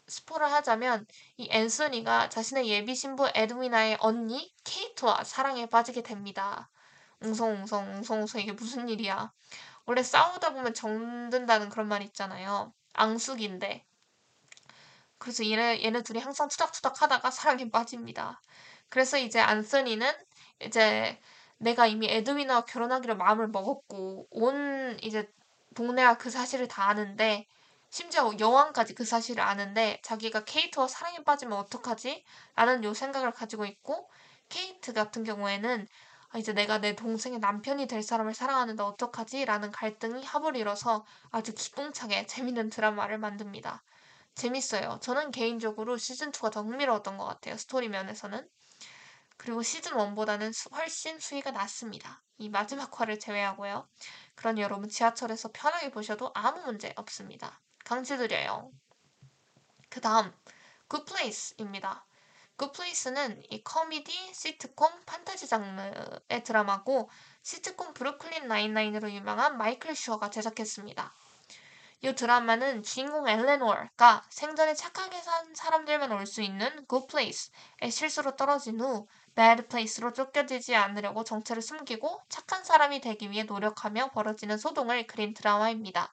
[0.06, 1.06] 스포를 하자면
[1.38, 6.70] 이 앤서니가 자신의 예비 신부 에드위나의 언니 케이트와 사랑에 빠지게 됩니다.
[7.20, 9.32] 웅성웅성 웅성웅성 이게 무슨 일이야.
[9.90, 12.72] 원래 싸우다 보면 정든다는 그런 말 있잖아요.
[12.92, 13.85] 앙숙인데.
[15.18, 18.40] 그래서 얘네, 얘네 둘이 항상 투닥투닥 하다가 사랑에 빠집니다.
[18.88, 20.09] 그래서 이제 안서니는
[20.64, 21.18] 이제
[21.59, 25.29] 내가 이미 에드윈과 결혼하기로 마음을 먹었고 온 이제
[25.74, 27.48] 동네가 그 사실을 다 아는데
[27.88, 32.24] 심지어 여왕까지 그 사실을 아는데 자기가 케이트와 사랑에 빠지면 어떡하지?
[32.55, 34.09] 라는 요 생각을 가지고 있고
[34.48, 35.88] 케이트 같은 경우에는
[36.32, 39.44] 아, 이제 내가 내 동생의 남편이 될 사람을 사랑하는데 어떡하지?
[39.44, 43.82] 라는 갈등이 합을 이뤄서 아주 기똥차게 재밌는 드라마를 만듭니다.
[44.36, 45.00] 재밌어요.
[45.02, 47.56] 저는 개인적으로 시즌2가 더 흥미로웠던 것 같아요.
[47.56, 48.48] 스토리 면에서는.
[49.36, 52.22] 그리고 시즌1보다는 훨씬 수위가 낮습니다.
[52.38, 53.88] 이 마지막 화를 제외하고요.
[54.36, 57.60] 그러니 여러분 지하철에서 편하게 보셔도 아무 문제 없습니다.
[57.84, 58.70] 강추드려요.
[59.88, 60.32] 그 다음,
[60.88, 62.06] 굿플레이스입니다.
[62.60, 67.08] 굿플레이스는 이 코미디, 시트콤, 판타지 장르의 드라마고
[67.42, 71.14] 시트콤 브루클린 나인나인으로 유명한 마이클 슈어가 제작했습니다.
[72.02, 79.06] 이 드라마는 주인공 엘레노어가 생전에 착하게 산 사람들만 올 수 있는 굿플레이스에 실수로 떨어진 후
[79.34, 86.12] bad place로 쫓겨지지 않으려고 정체를 숨기고 착한 사람이 되기 위해 노력하며 벌어지는 소동을 그린 드라마입니다.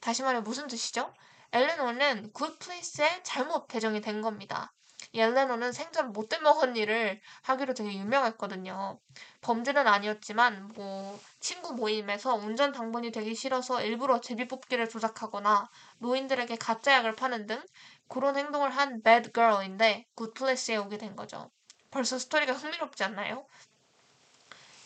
[0.00, 1.14] 다시 말해 무슨 뜻이죠?
[1.52, 4.73] 엘레노는 굿플레이스에 잘못 배정이 된 겁니다.
[5.14, 8.98] 엘레노는 생전 못돼 먹은 일을 하기로 되게 유명했거든요.
[9.42, 17.14] 범죄는 아니었지만 뭐 친구 모임에서 운전 당번이 되기 싫어서 일부러 제비뽑기를 조작하거나 노인들에게 가짜 약을
[17.14, 17.62] 파는 등
[18.08, 21.50] 그런 행동을 한 bad girl인데 굿플레이스에 오게 된 거죠.
[21.92, 23.46] 벌써 스토리가 흥미롭지 않나요?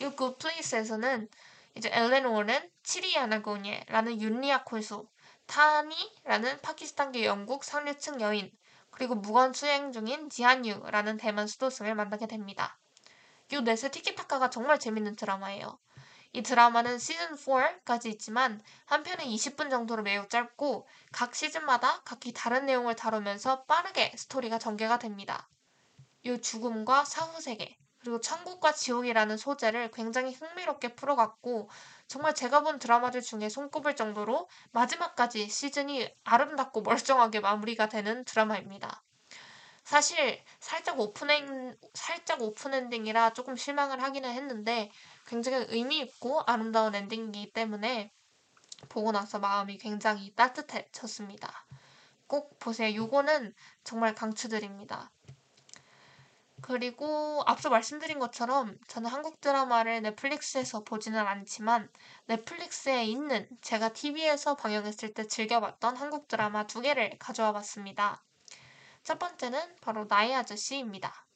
[0.01, 1.29] 이 굿플레이스에서는
[1.75, 5.09] 이제 엘레노어는 치리아나고니에라는 골수,
[5.47, 8.53] 타니라는 파키스탄계 영국 상류층 여인,
[8.99, 12.77] 그리고 무건 수행 중인 지한유라는 대만 수도승을 만나게 됩니다.
[13.53, 15.79] 이 넷의 티키타카가 정말 재밌는 드라마예요.
[16.33, 22.67] 이 드라마는 시즌 4까지 있지만 한 편에 20분 정도로 매우 짧고 각 시즌마다 각기 다른
[22.67, 25.49] 내용을 다루면서 빠르게 스토리가 전개가 됩니다.
[26.25, 31.71] 이 죽음과 사후세계 그리고 천국과 지옥이라는 소재를 굉장히 흥미롭게 풀어갔고
[32.09, 39.05] 정말 제가 본 드라마들 중에 손꼽을 정도로 마지막까지 시즌이 아름답고 멀쩡하게 마무리가 되는 드라마입니다.
[39.85, 44.91] 사실 살짝 오픈행 살짝 오픈 엔딩이라 조금 실망을 하기는 했는데
[45.27, 48.13] 굉장히 의미 있고 아름다운 엔딩이기 때문에
[48.89, 51.67] 보고 나서 마음이 굉장히 따뜻해졌습니다.
[52.27, 52.95] 꼭 보세요.
[52.95, 55.11] 요거는 정말 강추드립니다.
[56.61, 61.89] 그리고 앞서 말씀드린 것처럼 저는 한국 드라마를 넷플릭스에서 보지는 않지만
[62.27, 68.23] 넷플릭스에 있는 제가 TV에서 방영했을 때 즐겨봤던 한국 드라마 두 개를 가져와 봤습니다.
[69.05, 71.27] 첫 번째는 바로 나의 아저씨입니다.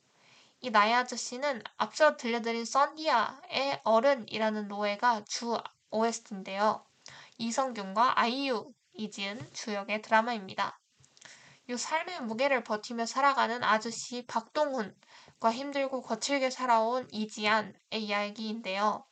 [0.60, 5.58] 이 나의 아저씨는 앞서 들려드린 썬디아의 어른이라는 노래가 주
[5.90, 6.84] OST인데요.
[7.38, 10.81] 이성균과 아이유 이지은 주역의 드라마입니다.
[11.68, 19.04] 이 삶의 무게를 버티며 살아가는 아저씨 박동훈과 힘들고 거칠게 살아온 이지안의 이야기인데요.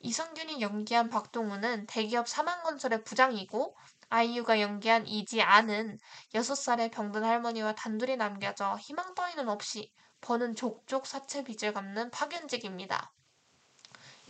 [0.00, 3.76] 이성균이 연기한 박동훈은 대기업 사망건설의 부장이고
[4.10, 5.98] 아이유가 연기한 이지안은
[6.34, 13.12] 6살의 병든 할머니와 단둘이 남겨져 희망 따위는 없이 버는 족족 사채 빚을 갚는 파견직입니다.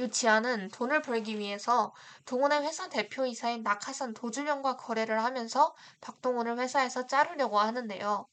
[0.00, 1.92] 이 지아는 돈을 벌기 위해서
[2.24, 8.26] 동훈의 회사 대표이사인 낙하산 도준영과 거래를 하면서 박동훈을 회사에서 자르려고 하는데요.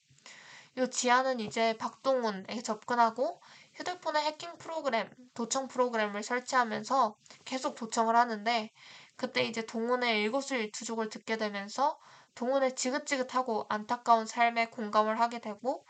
[0.78, 3.42] 이 지아는 이제 박동훈에게 접근하고
[3.74, 8.72] 휴대폰에 해킹 프로그램, 도청 프로그램을 설치하면서 계속 도청을 하는데
[9.18, 12.00] 그때 이제 동훈의 일거수일투족을 듣게 되면서
[12.36, 15.86] 동훈의 지긋지긋하고 안타까운 삶에 공감을 하게 되고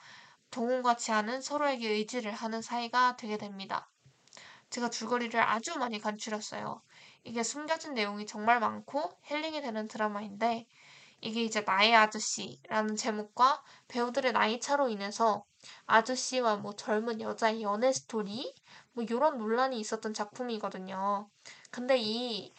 [0.49, 3.91] 동훈과 지아는 서로에게 의지를 하는 사이가 되게 됩니다.
[4.69, 6.81] 제가 줄거리를 아주 많이 간추렸어요.
[7.23, 10.67] 이게 숨겨진 내용이 정말 많고 힐링이 되는 드라마인데
[11.21, 15.43] 이게 이제 나의 아저씨라는 제목과 배우들의 나이 차로 인해서
[15.85, 18.53] 아저씨와 뭐 젊은 여자의 연애 스토리
[18.93, 21.29] 뭐 이런 논란이 있었던 작품이거든요.
[21.71, 22.53] 근데 이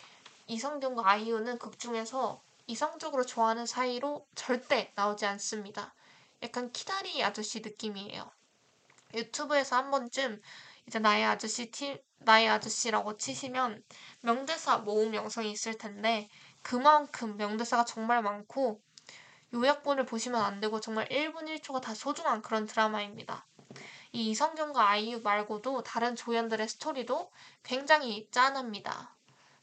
[0.47, 5.95] 이성균과 아이유는 극 중에서 이성적으로 좋아하는 사이로 절대 나오지 않습니다.
[6.43, 8.31] 약간 키다리 아저씨 느낌이에요.
[9.15, 10.41] 유튜브에서 한 번쯤
[10.89, 13.85] 이제 나의 아저씨 팀, 나의 아저씨라고 치시면
[14.23, 16.31] 명대사 모음 영상이 있을 텐데
[16.63, 18.81] 그만큼 명대사가 정말 많고
[19.53, 23.47] 요약본을 보시면 안 되고 정말 1분 1초가 다 소중한 그런 드라마입니다.
[24.13, 27.31] 이 이성균과 아이유 말고도 다른 조연들의 스토리도
[27.63, 29.15] 굉장히 짠합니다.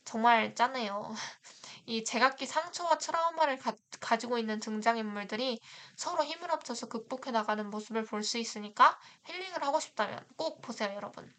[0.04, 1.12] 정말 짠해요.
[1.86, 3.60] 이 제각기 상처와 트라우마를
[4.00, 5.60] 가, 지고 있는 등장인물들이
[5.96, 11.34] 서로 힘을 합쳐서 극복해 나가는 모습을 볼 수 있으니까 힐링을 하고 싶다면 꼭 보세요, 여러분.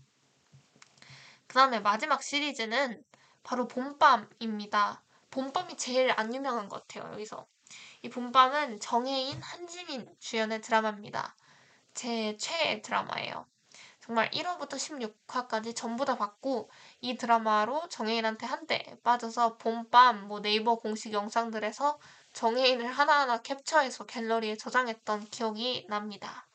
[1.49, 3.03] 그 다음에 마지막 시리즈는
[3.43, 5.03] 바로 봄밤입니다.
[5.31, 7.47] 봄밤이 제일 안 유명한 것 같아요, 여기서.
[8.03, 11.35] 이 봄밤은 정혜인, 한지민 주연의 드라마입니다.
[11.95, 13.47] 제 최애 드라마예요.
[14.07, 21.13] 정말 1화부터 16화까지 전부 다 봤고 이 드라마로 정혜인한테 한대 빠져서 봄밤 뭐 네이버 공식
[21.13, 21.99] 영상들에서
[22.33, 26.47] 정혜인을 하나하나 캡처해서 갤러리에 저장했던 기억이 납니다.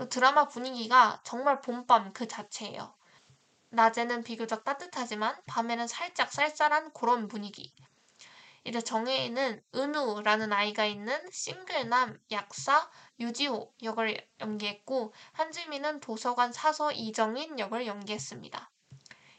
[0.00, 2.94] 이 드라마 분위기가 정말 봄밤 그 자체예요.
[3.70, 7.74] 낮에는 비교적 따뜻하지만 밤에는 살짝 쌀쌀한 그런 분위기.
[8.64, 12.90] 이제 정혜인은 은우라는 아이가 있는 싱글남 약사
[13.20, 18.70] 유지호 역을 연기했고 한지민은 도서관 사서 이정인 역을 연기했습니다.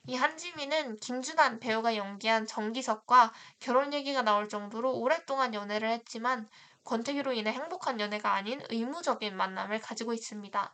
[0.07, 6.49] 이 한지민은 김준환 배우가 연기한 정기석과 결혼 얘기가 나올 정도로 오랫동안 연애를 했지만
[6.83, 10.73] 권태기로 인해 행복한 연애가 아닌 의무적인 만남을 가지고 있습니다.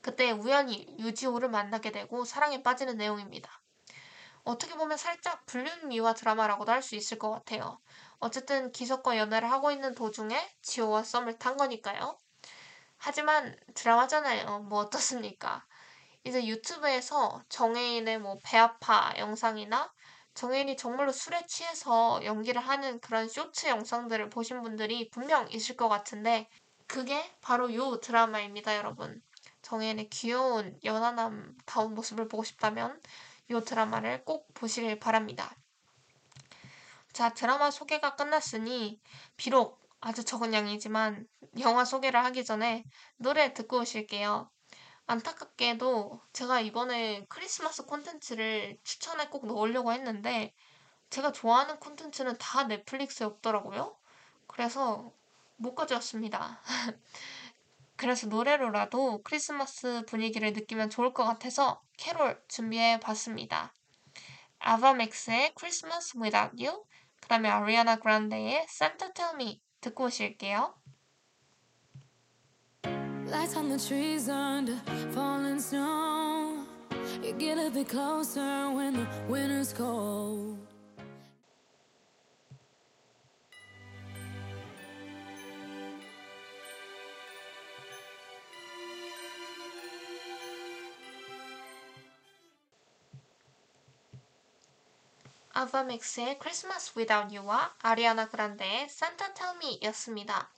[0.00, 3.60] 그때 우연히 유지호를 만나게 되고 사랑에 빠지는 내용입니다.
[4.44, 7.78] 어떻게 보면 살짝 불륜미화 드라마라고도 할 수 있을 것 같아요.
[8.20, 12.18] 어쨌든 기석과 연애를 하고 있는 도중에 지호와 썸을 탄 거니까요.
[12.98, 14.60] 하지만 드라마잖아요.
[14.60, 15.66] 뭐 어떻습니까?
[16.24, 19.92] 이제 유튜브에서 정혜인의 뭐 배아파 영상이나
[20.34, 26.48] 정혜인이 정말로 술에 취해서 연기를 하는 그런 쇼츠 영상들을 보신 분들이 분명 있을 것 같은데
[26.88, 29.22] 그게 바로 요 드라마입니다, 여러분.
[29.62, 33.00] 정혜인의 귀여운 연하남다운 모습을 보고 싶다면
[33.50, 35.54] 이 드라마를 꼭 보시길 바랍니다.
[37.12, 39.00] 자, 드라마 소개가 끝났으니
[39.36, 41.26] 비록 아주 적은 양이지만
[41.60, 42.84] 영화 소개를 하기 전에
[43.16, 44.50] 노래 듣고 오실게요.
[45.06, 50.52] 안타깝게도 제가 이번에 크리스마스 콘텐츠를 추천에 꼭 넣으려고 했는데
[51.10, 53.96] 제가 좋아하는 콘텐츠는 다 넷플릭스에 없더라고요.
[54.46, 55.12] 그래서
[55.56, 56.60] 못 가져왔습니다.
[58.04, 63.72] 그래서 노래로라도 크리스마스 분위기를 느끼면 좋을 것 같아서 캐롤 준비해 봤습니다.
[64.58, 66.84] 아바맥스의 Christmas Without You,
[67.22, 70.74] 그 다음에 아리아나 그란데의 Santa Tell Me 듣고 오실게요.
[72.84, 74.76] Lights on the trees under
[75.10, 76.62] falling snow.
[77.22, 80.63] You get a bit closer when the winter's cold.
[95.56, 100.50] 아바맥스의 Christmas Without You와 아리아나 그란데의 Santa Tell Me였습니다.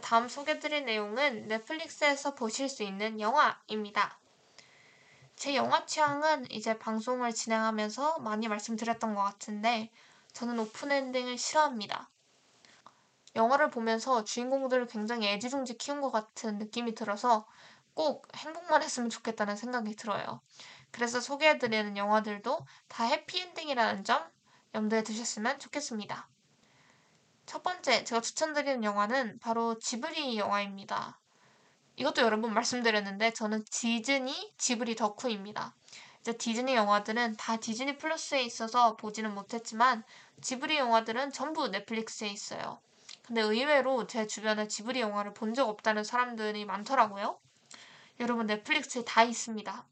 [0.00, 4.16] 다음 소개드릴 내용은 넷플릭스에서 보실 수 있는 영화입니다.
[5.34, 9.90] 제 영화 취향은 이제 방송을 진행하면서 많이 말씀드렸던 것 같은데
[10.32, 12.08] 저는 오픈 엔딩을 싫어합니다.
[13.34, 17.44] 영화를 보면서 주인공들을 굉장히 애지중지 키운 것 같은 느낌이 들어서
[17.94, 20.40] 꼭 행복만 했으면 좋겠다는 생각이 들어요.
[20.96, 24.24] 그래서 소개해드리는 영화들도 다 해피엔딩이라는 점
[24.74, 26.26] 염두에 두셨으면 좋겠습니다.
[27.44, 31.20] 첫 번째 제가 추천드리는 영화는 바로 지브리 영화입니다.
[31.96, 35.74] 이것도 여러 번 말씀드렸는데 저는 디즈니 지브리 덕후입니다.
[36.22, 40.02] 이제 디즈니 영화들은 다 디즈니 플러스에 있어서 보지는 못했지만
[40.40, 42.80] 지브리 영화들은 전부 넷플릭스에 있어요.
[43.26, 47.38] 근데 의외로 제 주변에 지브리 영화를 본 적 없다는 사람들이 많더라고요.
[48.20, 49.86] 여러분 넷플릭스에 다 있습니다.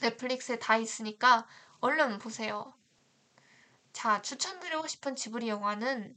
[0.00, 1.46] 넷플릭스에 다 있으니까
[1.80, 2.74] 얼른 보세요.
[3.92, 6.16] 자, 추천드리고 싶은 지브리 영화는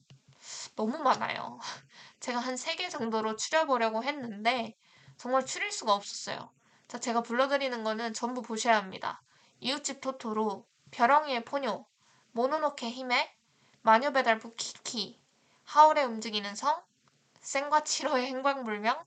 [0.75, 1.59] 너무 많아요.
[2.19, 4.75] 제가 한 3개 정도로 추려보려고 했는데
[5.17, 6.51] 정말 추릴 수가 없었어요.
[6.87, 9.21] 자, 제가 불러드리는 거는 전부 보셔야 합니다.
[9.59, 11.85] 이웃집 토토로, 벼랑이의 포뇨,
[12.31, 13.33] 모노노케 히메,
[13.81, 15.19] 마녀배달부 키키,
[15.63, 16.83] 하울의 움직이는 성,
[17.41, 19.03] 센과 치로의 행방불명,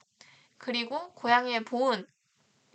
[0.59, 2.07] 그리고 고양이의 보은,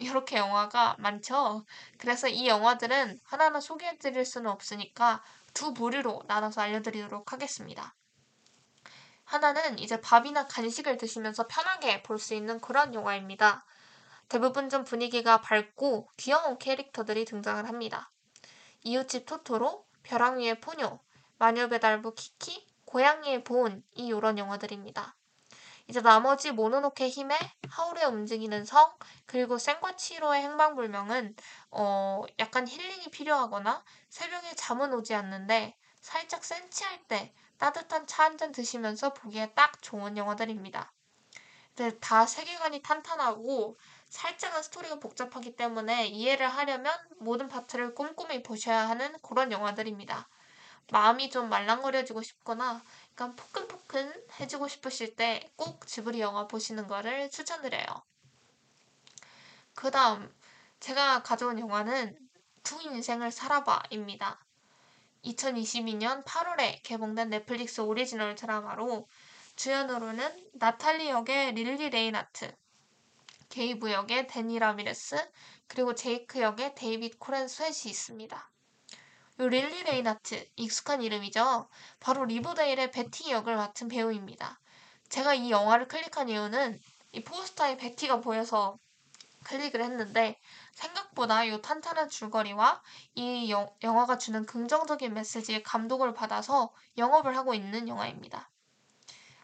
[0.02, 1.66] 이렇게 영화가 많죠.
[1.98, 7.96] 그래서 이 영화들은 하나하나 소개해드릴 수는 없으니까 두 부류로 나눠서 알려드리도록 하겠습니다.
[9.24, 13.66] 하나는 이제 밥이나 간식을 드시면서 편하게 볼 수 있는 그런 영화입니다.
[14.30, 18.12] 대부분 좀 분위기가 밝고 귀여운 캐릭터들이 등장을 합니다.
[18.84, 21.00] 이웃집 토토로, 벼랑 위의 포뇨,
[21.38, 25.16] 마녀배달부 키키, 고양이의 보은 이 요런 영화들입니다.
[25.92, 27.38] 이제 나머지 모노노케 힘에
[27.70, 28.92] 하울의 움직이는 성
[29.28, 31.36] 그리고 생과 치로의 행방불명은
[31.70, 38.52] 어 약간 힐링이 필요하거나 새벽에 잠은 오지 않는데 살짝 센치할 때 따뜻한 차 한 잔
[38.52, 40.92] 드시면서 보기에 딱 좋은 영화들입니다.
[41.76, 43.78] 근데 다 세계관이 탄탄하고
[44.10, 50.30] 살짝은 스토리가 복잡하기 때문에 이해를 하려면 모든 파트를 꼼꼼히 보셔야 하는 그런 영화들입니다.
[50.90, 57.86] 마음이 좀 말랑거려지고 싶거나 약간 포근포근 해지고 싶으실 때 꼭 지브리 영화 보시는 거를 추천드려요.
[59.76, 60.34] 그 다음
[60.80, 62.18] 제가 가져온 영화는
[62.64, 64.40] 두 인생을 살아봐입니다.
[65.24, 69.08] 2022년 8월에 개봉된 넷플릭스 오리지널 드라마로
[69.56, 72.56] 주연으로는 나탈리 역의 릴리 레인하트,
[73.50, 75.16] 게이브 역의 대니 라미레스,
[75.68, 78.52] 그리고 제이크 역의 데이빗 코렌스웻이 있습니다.
[79.42, 81.68] 요 릴리 레인하트, 익숙한 이름이죠.
[82.00, 84.60] 바로 리버데일의 베티 역을 맡은 배우입니다.
[85.10, 86.80] 제가 이 영화를 클릭한 이유는
[87.12, 88.78] 이 포스터에 베티가 보여서
[89.44, 90.40] 클릭을 했는데
[90.74, 92.84] 생각보다 이 탄탄한 줄거리와
[93.16, 98.50] 이 영, 영화가 주는 긍정적인 메시지에 감동을 받아서 영업을 하고 있는 영화입니다.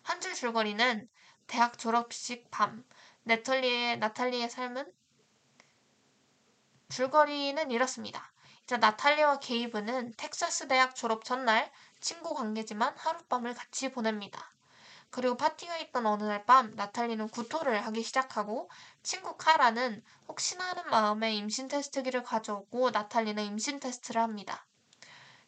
[0.04, 1.10] 한 줄 줄거리는
[1.48, 2.84] 대학 졸업식 밤
[3.24, 4.92] 네털리의 나탈리의 삶은
[6.90, 8.32] 줄거리는 이렇습니다.
[8.68, 14.52] 이제 나탈리와 게이브는 텍사스 대학 졸업 전날 친구 관계지만 하룻밤을 같이 보냅니다.
[15.10, 18.70] 그리고 파티가 있던 어느 날 밤 나탈리는 구토를 하기 시작하고
[19.04, 24.66] 친구 카라는 혹시나 하는 마음에 임신 테스트기를 가져오고 나탈리는 임신 테스트를 합니다.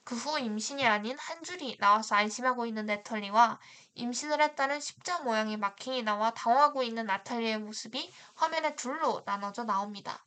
[0.06, 3.60] 그 후 임신이 아닌 한 줄이 나와서 안심하고 있는 네털리와
[3.96, 10.26] 임신을 했다는 십자 모양의 마킹이 나와 당황하고 있는 나탈리의 모습이 화면에 둘로 나눠져 나옵니다.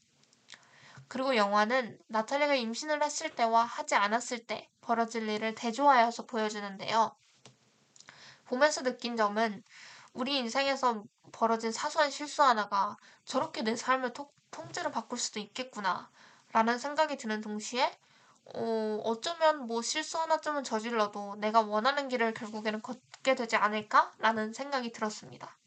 [1.13, 7.15] 그리고 영화는 나탈리가 임신을 했을 때와 하지 않았을 때 벌어질 일을 대조하여서 보여주는데요.
[8.47, 9.63] 보면서 느낀 점은
[10.15, 12.97] 우리 인생에서 벌어진 사소한 실수 하나가
[13.27, 16.11] 저렇게 내 삶을 통, 통째로 바꿀 수도 있겠구나.
[16.51, 17.95] 라는 생각이 드는 동시에,
[18.55, 24.13] 어, 어쩌면 뭐 실수 하나쯤은 저질러도 내가 원하는 길을 결국에는 걷게 되지 않을까?
[24.17, 25.59] 라는 생각이 들었습니다.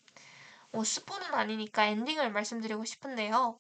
[0.72, 3.60] 어, 스포는 아니니까 엔딩을 말씀드리고 싶은데요.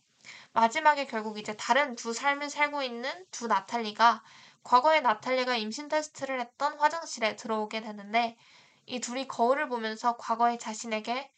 [0.54, 4.24] 마지막에 결국 이제 다른 두 삶을 살고 있는 두 나탈리가
[4.64, 8.38] 과거에 나탈리가 임신 테스트를 했던 화장실에 들어오게 되는데
[8.86, 11.32] 이 둘이 거울을 보면서 과거의 자신에게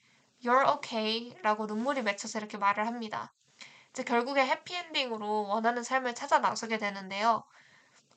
[0.43, 3.33] You're okay 라고 눈물이 맺혀서 이렇게 말을 합니다.
[3.91, 7.43] 이제 결국에 해피엔딩으로 원하는 삶을 찾아 나서게 되는데요.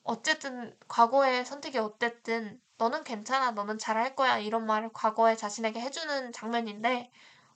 [0.03, 7.11] 어쨌든 과거의 선택이 어땠든 너는 괜찮아, 너는 잘할 거야 이런 말을 과거의 자신에게 해주는 장면인데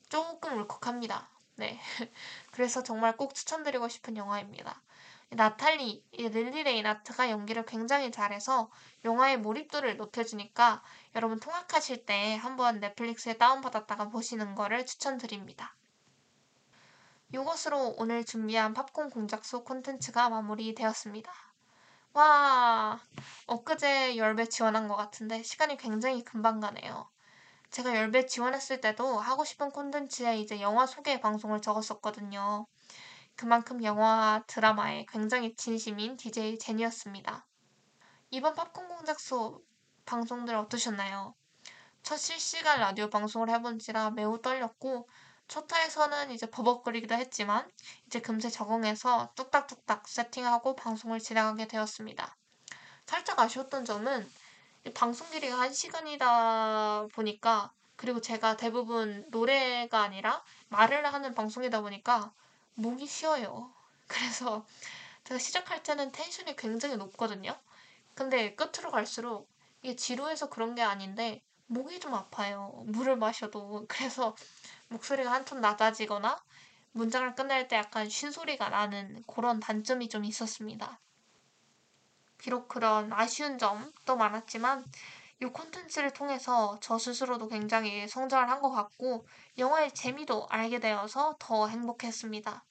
[0.08, 1.33] 조금 울컥합니다.
[1.56, 1.78] 네.
[2.52, 4.82] 그래서 정말 꼭 추천드리고 싶은 영화입니다.
[5.30, 8.70] 나탈리, 릴리 레인하트가 연기를 굉장히 잘해서
[9.04, 10.82] 영화의 몰입도를 높여주니까
[11.16, 15.74] 여러분 통학하실 때 한번 넷플릭스에 다운받았다가 보시는 거를 추천드립니다.
[17.32, 21.32] 이것으로 오늘 준비한 팝콘 공작소 콘텐츠가 마무리되었습니다.
[22.12, 23.00] 와,
[23.46, 27.08] 엊그제 열배 지원한 것 같은데 시간이 굉장히 금방 가네요.
[27.74, 32.68] 제가 열배 지원했을 때도 하고 싶은 콘텐츠에 이제 영화 소개 방송을 적었었거든요.
[33.34, 37.44] 그만큼 영화 드라마에 굉장히 진심인 DJ 제니였습니다.
[38.30, 39.60] 이번 팝콘 공작소
[40.06, 41.34] 방송들 어떠셨나요?
[42.04, 45.08] 첫 실시간 라디오 방송을 해본지라 매우 떨렸고
[45.48, 47.68] 초타에서는 이제 버벅거리기도 했지만
[48.06, 52.36] 이제 금세 적응해서 뚝딱뚝딱 세팅하고 방송을 진행하게 되었습니다.
[53.04, 54.30] 살짝 아쉬웠던 점은
[54.92, 62.32] 방송 길이가 1시간이다 보니까 그리고 제가 대부분 노래가 아니라 말을 하는 방송이다 보니까
[62.74, 63.72] 목이 쉬어요.
[64.06, 64.66] 그래서
[65.24, 67.58] 제가 시작할 때는 텐션이 굉장히 높거든요.
[68.14, 69.48] 근데 끝으로 갈수록
[69.82, 72.82] 이게 지루해서 그런 게 아닌데 목이 좀 아파요.
[72.86, 73.86] 물을 마셔도.
[73.88, 74.36] 그래서
[74.88, 76.42] 목소리가 한톤 낮아지거나
[76.92, 81.00] 문장을 끝낼 때 약간 쉰 소리가 나는 그런 단점이 좀 있었습니다.
[82.38, 84.84] 비록 그런 아쉬운 점도 많았지만
[85.42, 89.26] 이 콘텐츠를 통해서 저 스스로도 굉장히 성장을 한 것 같고
[89.58, 92.64] 영화의 재미도 알게 되어서 더 행복했습니다.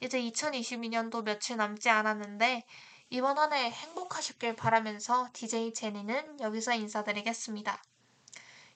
[0.00, 2.64] 이제 2022년도 며칠 남지 않았는데
[3.10, 7.82] 이번 한 해 행복하셨길 바라면서 DJ 제니는 여기서 인사드리겠습니다.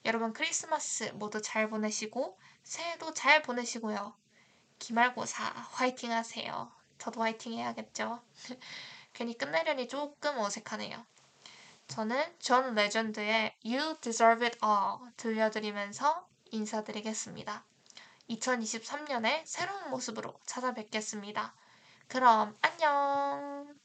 [0.05, 4.15] 여러분 크리스마스 모두 잘 보내시고 새해도 잘 보내시고요.
[4.79, 6.73] 기말고사 화이팅 하세요.
[6.99, 8.21] 저도 화이팅 해야겠죠.
[9.13, 11.05] 괜히 끝내려니 조금 어색하네요.
[11.89, 17.65] 저는 존 레전드의 You Deserve It All 들려드리면서 인사드리겠습니다.
[18.31, 21.55] 2023년에 새로운 모습으로 찾아뵙겠습니다.
[22.09, 23.82] 그럼 안녕!